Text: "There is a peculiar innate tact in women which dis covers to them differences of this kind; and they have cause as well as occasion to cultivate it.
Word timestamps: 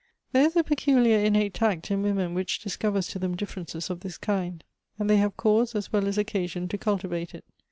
"There 0.31 0.45
is 0.47 0.55
a 0.55 0.63
peculiar 0.63 1.19
innate 1.23 1.53
tact 1.53 1.91
in 1.91 2.01
women 2.01 2.33
which 2.33 2.57
dis 2.59 2.75
covers 2.75 3.05
to 3.09 3.19
them 3.19 3.37
differences 3.37 3.91
of 3.91 3.99
this 3.99 4.17
kind; 4.17 4.63
and 4.97 5.07
they 5.07 5.17
have 5.17 5.37
cause 5.37 5.75
as 5.75 5.93
well 5.93 6.07
as 6.07 6.17
occasion 6.17 6.67
to 6.69 6.77
cultivate 6.79 7.35
it. 7.35 7.45